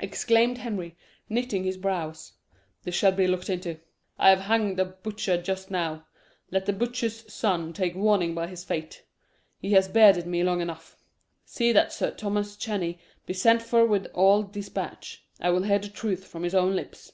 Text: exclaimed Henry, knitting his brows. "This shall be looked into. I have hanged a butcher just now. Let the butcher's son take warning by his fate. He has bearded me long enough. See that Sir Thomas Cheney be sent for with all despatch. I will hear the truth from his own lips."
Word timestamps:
exclaimed 0.00 0.58
Henry, 0.58 0.96
knitting 1.28 1.62
his 1.62 1.76
brows. 1.76 2.32
"This 2.82 2.96
shall 2.96 3.12
be 3.12 3.28
looked 3.28 3.48
into. 3.48 3.78
I 4.18 4.30
have 4.30 4.40
hanged 4.40 4.80
a 4.80 4.84
butcher 4.84 5.40
just 5.40 5.70
now. 5.70 6.04
Let 6.50 6.66
the 6.66 6.72
butcher's 6.72 7.32
son 7.32 7.72
take 7.72 7.94
warning 7.94 8.34
by 8.34 8.48
his 8.48 8.64
fate. 8.64 9.04
He 9.60 9.70
has 9.74 9.86
bearded 9.86 10.26
me 10.26 10.42
long 10.42 10.60
enough. 10.60 10.96
See 11.44 11.70
that 11.70 11.92
Sir 11.92 12.10
Thomas 12.10 12.56
Cheney 12.56 12.98
be 13.24 13.34
sent 13.34 13.62
for 13.62 13.86
with 13.86 14.06
all 14.14 14.42
despatch. 14.42 15.24
I 15.40 15.50
will 15.50 15.62
hear 15.62 15.78
the 15.78 15.90
truth 15.90 16.26
from 16.26 16.42
his 16.42 16.56
own 16.56 16.74
lips." 16.74 17.12